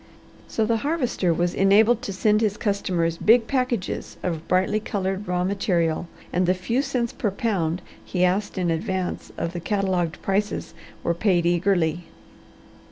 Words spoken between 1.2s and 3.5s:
was enabled to send his customers big